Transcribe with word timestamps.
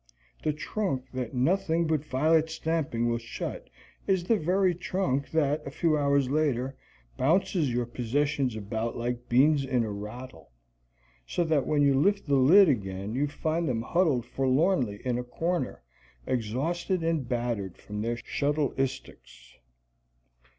The 0.43 0.51
trunk 0.51 1.05
that 1.13 1.35
nothing 1.35 1.85
but 1.85 2.03
violent 2.03 2.49
stamping 2.49 3.07
will 3.07 3.19
shut 3.19 3.69
is 4.07 4.23
the 4.23 4.35
very 4.35 4.73
trunk 4.73 5.29
that, 5.29 5.61
a 5.63 5.69
few 5.69 5.95
hours 5.95 6.27
later, 6.27 6.75
bounces 7.17 7.71
your 7.71 7.85
possessions 7.85 8.55
about 8.55 8.97
like 8.97 9.29
beans 9.29 9.63
in 9.63 9.83
a 9.83 9.91
rattle; 9.91 10.53
so 11.27 11.43
that 11.43 11.67
when 11.67 11.83
you 11.83 11.93
lift 11.93 12.25
the 12.25 12.33
lid 12.35 12.67
again 12.67 13.13
you 13.13 13.27
find 13.27 13.69
them 13.69 13.83
huddled 13.83 14.25
forlornly 14.25 15.05
in 15.05 15.19
a 15.19 15.23
corner, 15.23 15.83
exhausted 16.25 17.03
and 17.03 17.29
battered 17.29 17.77
from 17.77 18.01
their 18.01 18.17
shuttle 18.17 18.71
istics. 18.79 19.55